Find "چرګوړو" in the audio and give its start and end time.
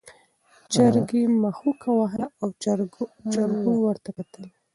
2.63-3.73